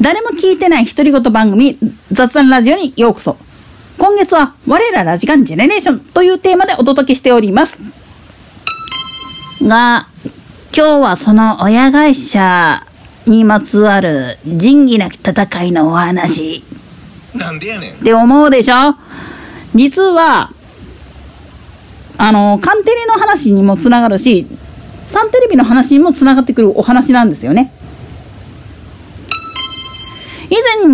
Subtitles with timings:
[0.00, 1.76] 誰も聞いてない独り言番組
[2.10, 3.36] 雑談ラジオにようこそ。
[3.98, 7.82] 今月は我らラジカンジェネレーションというテーマでお届けしております。
[9.60, 10.08] が、
[10.74, 12.82] 今日はその親会社
[13.26, 16.64] にまつわる仁義なき戦いのお話
[17.34, 18.94] なんでやねんって思うでしょ？
[19.74, 20.50] 実は、
[22.16, 24.46] あの、カンテレの話にもつながるし、
[25.10, 27.70] サンテレビの話にもつながってくるお話なんですよね。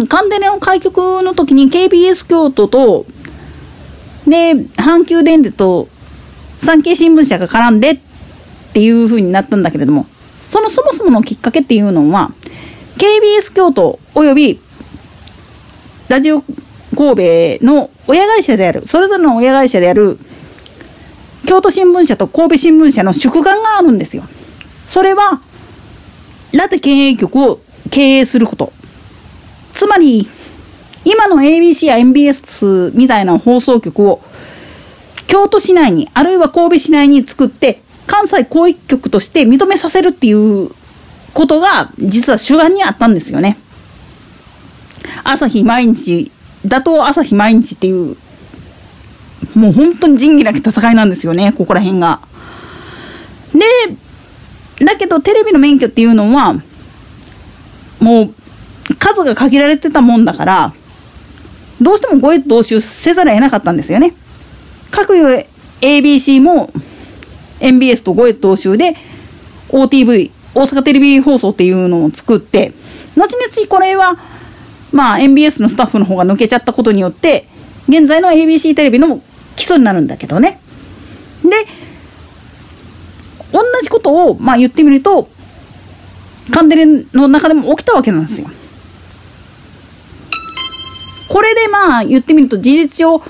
[0.09, 3.07] カンテレの開局の時に KBS 京都と、
[4.27, 5.89] で、阪急電鉄と
[6.63, 7.99] 産経新聞社が絡んでっ
[8.73, 10.07] ていう風になったんだけれども、
[10.51, 12.33] そのそもそものきっかけっていうのは、
[12.97, 14.61] KBS 京都および
[16.09, 16.43] ラジオ
[16.97, 20.19] 神戸の親会社である、それぞれの親会社である、
[21.47, 24.25] 京都新聞社と神戸新聞社の宿願があるんですよ。
[24.89, 25.41] それは、
[26.53, 27.61] ラテ経営局を
[27.91, 28.73] 経営すること。
[29.77, 30.27] つまり、
[31.05, 34.23] 今の ABC や MBS みたいな放送局を、
[35.27, 40.71] 京都市内に、あるいは神戸市内に作って、関西広域局として認めさせるっていう
[41.35, 43.59] ことが、実は主眼にあったんですよね。
[45.23, 46.33] 朝日毎日、
[46.65, 48.17] 打倒朝日毎日っていう、
[49.55, 52.21] もう本当に仁義なき戦いなんですよね、ここら辺が。
[53.53, 56.55] で、だけどテレビの免許っていうのは、
[58.01, 58.35] もう
[59.17, 60.73] 数が限られてたもんだから、
[61.81, 64.15] どうしてもご越同集せざるを得なかったんですよね。
[64.91, 65.15] 各
[65.81, 66.71] ABC も
[67.61, 68.97] MBS とご越同集で
[69.69, 72.73] OTV、大阪テレビ放送っていうのを作って、
[73.17, 74.17] 後々これは、
[74.93, 77.49] まあ MBS のスタッフの方が抜けちゃったことによって、
[77.89, 79.21] 現在の ABC テレビの
[79.57, 80.61] 基礎になるんだけどね。
[81.43, 81.51] で、
[83.53, 85.29] 同じことを、まあ言ってみると、
[86.51, 88.49] カンデレの中でも起きたわけなんですよ。
[91.29, 93.23] これでまあ言ってみると事実上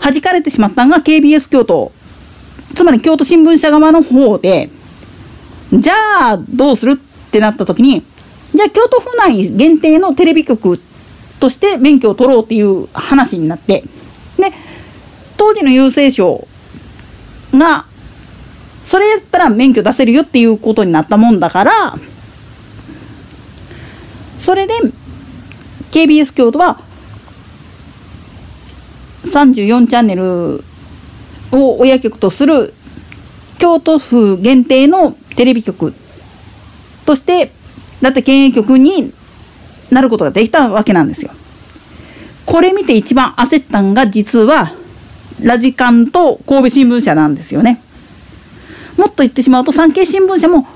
[0.00, 1.92] 弾かれてしまったのが KBS 京都、
[2.74, 4.70] つまり京都新聞社側の方で、
[5.72, 5.94] じゃ
[6.32, 8.04] あどうするってなった時に、
[8.54, 10.80] じゃあ京都府内限定のテレビ局
[11.40, 13.82] として免許を取ろうっていう話になって、
[14.36, 14.52] で、
[15.36, 16.46] 当時の郵政省
[17.52, 17.86] が、
[18.84, 21.72] それやったら免許出せるよっていうことになったもんだから、
[24.38, 24.74] それで
[25.90, 26.80] KBS 京都は
[29.24, 30.64] 34チャンネル
[31.52, 32.74] を親局とする
[33.58, 35.94] 京都府限定のテレビ局
[37.04, 37.52] として
[38.00, 39.12] ラテ県営局に
[39.90, 41.30] なることができたわけなんですよ。
[42.44, 44.72] これ見て一番焦ったんが実は
[45.40, 47.80] ラジカンと神戸新聞社なんですよね。
[48.96, 50.66] もっと言ってしまうと産経新聞社も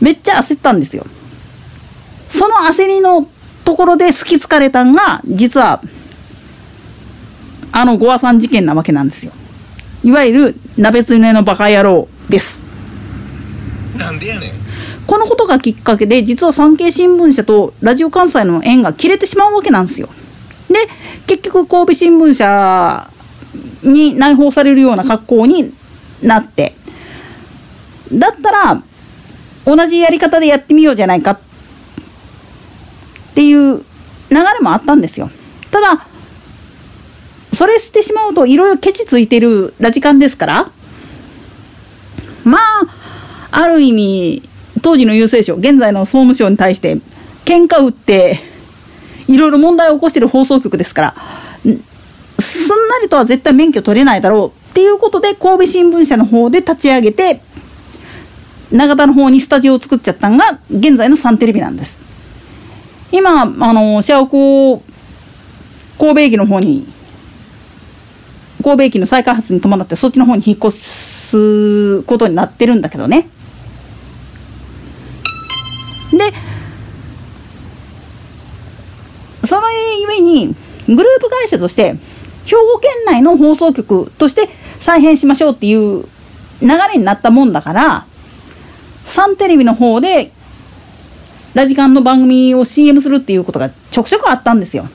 [0.00, 1.06] めっちゃ焦ったんですよ。
[2.30, 3.28] その焦りの
[3.64, 5.82] ところで好きつかれたんが実は
[7.72, 9.32] あのゴアさん事件なわけなんですよ。
[10.02, 12.60] いわゆる鍋つねのバカ野郎です。
[13.98, 14.52] なんでやねん
[15.06, 20.08] このことがきっかけで実は産経新聞社とラジオ関西の縁が切れてしまうわけなんですよ。
[20.68, 20.74] で
[21.26, 23.10] 結局神戸新聞社
[23.82, 25.74] に内包されるような格好に
[26.22, 26.74] なって
[28.12, 28.82] だったら
[29.66, 31.38] 同じやり方でやってみようじゃないかっ
[33.34, 33.84] っていう流
[34.30, 35.28] れもあったんですよ。
[35.72, 36.06] ただ
[37.52, 40.70] それしてしまうといろいろケチついてるラジカンですから
[42.44, 42.60] まあ
[43.50, 44.42] ある意味
[44.82, 46.98] 当時の郵政省現在の総務省に対して
[47.44, 48.38] 喧嘩売って
[49.26, 51.14] いろいろ問題を起こしてる放送局ですから
[51.62, 57.40] すんなりとは絶対免許取れないだろうっていうことで神戸新聞社の方で立ち上げて
[58.72, 61.96] 永田の方にスタジオを作っちゃったのが現在のサンテレビなんです
[63.14, 66.84] 今あの社屋神戸駅の方に
[68.64, 73.28] 神戸駅の再開発に伴ってそっちの方に引っ越すことになってるんだけどね。
[76.10, 76.18] で
[79.46, 80.48] そのゆえに
[80.88, 81.94] グループ会社として
[82.46, 84.48] 兵庫県内の放送局として
[84.80, 86.02] 再編しましょうっていう
[86.60, 88.06] 流れになったもんだから
[89.04, 90.32] サンテレビの方で
[91.54, 94.88] ラジカンの番組を CM するっていうことがちょくちょくあったんですよ。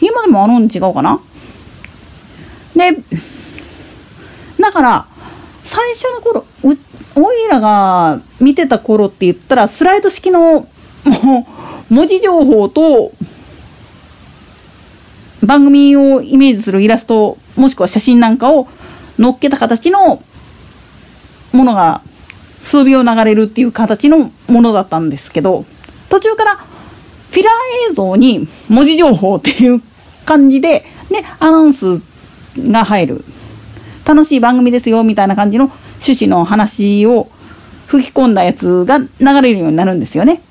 [0.00, 1.20] 今でもあるん違うかな？
[2.74, 3.02] で
[4.58, 5.06] だから
[5.64, 6.76] 最初の頃う
[7.14, 10.66] おいらが見てた頃って言ったらスライド式の
[11.88, 13.12] 文字情報と
[15.42, 18.68] 番組をイメージするイラストもしくは写真なんかを
[19.20, 20.22] 載っけた形の
[21.52, 22.02] ものが
[22.62, 25.64] 数秒流れるっていう形のものだったんですけど
[26.08, 26.56] 途中から
[27.30, 29.80] フィラー映像に文字情報っていう
[30.26, 32.00] 感じで、ね、アナウンス
[32.58, 33.24] が入る。
[34.04, 35.70] 楽しい番組ですよ、みたいな感じの
[36.00, 37.30] 趣旨の話を
[37.86, 39.06] 吹き込んだやつが流
[39.42, 40.42] れるようになるんですよね。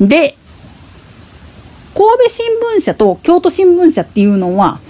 [0.00, 0.36] で、
[1.94, 2.46] 神戸新
[2.76, 4.80] 聞社と京都新聞社っていうのは、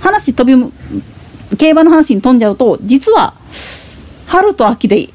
[0.00, 0.72] 話飛び、
[1.56, 3.34] 競馬の話に飛んじゃうと、実は、
[4.26, 5.08] 春と秋で、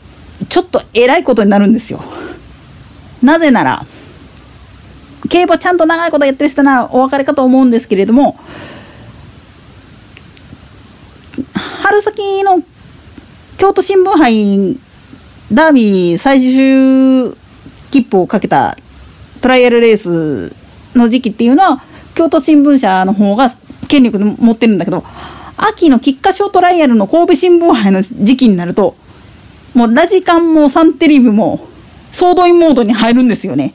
[0.49, 2.03] ちょっと偉いことになるんですよ。
[3.21, 3.85] なぜなら、
[5.29, 8.37] 競馬ちゃんと長いことやってる人ならお別れかと思うんですけれども、
[11.81, 12.63] 春先の
[13.57, 14.79] 京都新聞杯
[15.51, 17.35] ダービー最終
[17.91, 18.77] 切符をかけた
[19.41, 20.55] トライアルレース
[20.95, 21.83] の時期っていうのは
[22.15, 23.49] 京都新聞社の方が
[23.87, 25.03] 権力持ってるんだけど
[25.57, 28.95] 秋の菊花賞トライアルの神戸新聞杯の時期になると
[29.73, 31.67] もうラジカンもサンテレビも
[32.11, 33.73] 総動員モードに入るんですよね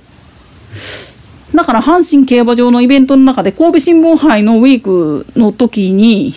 [1.55, 6.35] だから阪神競馬場のイベントの中で神戸新聞杯のウィークの時に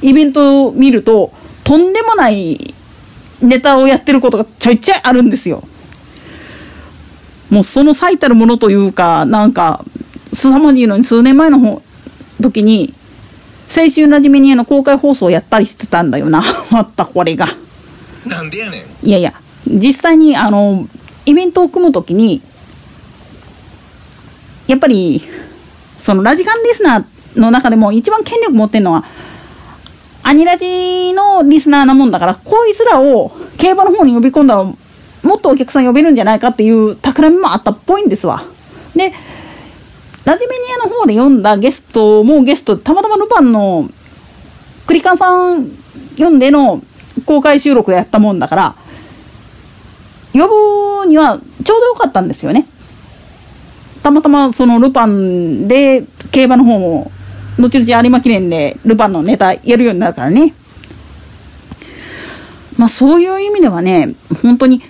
[0.00, 1.32] イベントを見ると
[1.64, 2.56] とんでもない
[3.40, 5.62] ネタをやってることがちょいちょいあるんですよ。
[7.50, 9.84] もうその最たるものというか、なんか、
[10.34, 11.82] 凄まじいのに数年前の
[12.40, 12.94] 時に、
[13.74, 16.42] 青春ラジメニアの公開放送をやったりしてたんだよな。
[16.72, 17.46] またこれが。
[18.26, 19.34] なんでやねんいやいや、
[19.66, 20.88] 実際に、あの、
[21.26, 22.40] イベントを組むときに、
[24.66, 25.22] やっぱり、
[26.00, 29.04] そのラジカンリスナーの中でも一番権力持ってるのは、
[30.22, 34.76] アニラジのリスナーなもんだから、こいつらを競馬の方に呼び込んだら、も
[35.36, 38.42] っとお客さん呼べるんじゃないかっていう企みもあったっぽいんですわ。
[38.94, 39.12] で、
[40.28, 43.88] ラジメニアの方で読んだゲストもゲスト、たまたまルパンの
[44.86, 45.70] クリカンさん
[46.18, 46.82] 読んでの
[47.24, 48.76] 公開収録やったもんだから、
[50.34, 50.40] 呼
[51.00, 52.66] ぶにはちょうどよかったんですよね。
[54.02, 57.10] たまたまそのルパンで競馬の方も
[57.58, 60.52] 後々有馬記念でルパンのネタやるようになるからね。
[62.76, 64.82] まあそういう意味ではね、本当に、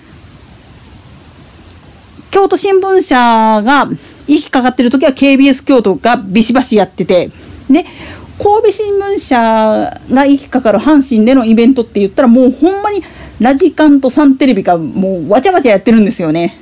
[2.29, 3.15] 京都新聞社
[3.63, 3.87] が
[4.29, 7.29] 息かかってる時は KBS 京都がビシバシやってて、
[7.69, 7.85] で、
[8.37, 13.03] 神戸新聞社が息かかる阪神でのイベントって言ったらもうほんまに
[13.39, 16.57] ラジカンとサンテレビがもうわちゃわちゃやってるんですよね。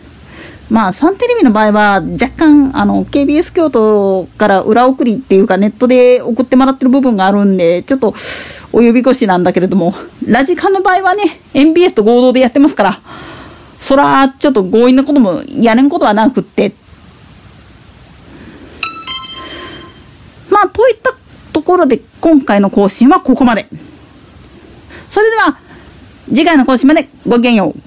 [0.70, 8.14] まあ、サンテレビの場合は、若干、あの、KBS 京都から裏送りっていうか、ネットで送ってもらってる部分があるんで、ちょっと、
[8.74, 9.94] お呼び越しなんだけれども、
[10.26, 13.00] ラジカンの場合はね、MBS と合同でやってますから、
[13.80, 16.74] そら、ちょっと強引なこともやれんことはなくって。
[20.58, 21.14] まあ、といった
[21.54, 23.68] ところで、今回の更新はここまで。
[25.12, 25.60] それでは、
[26.30, 27.87] 次回の更新までごきげんよう。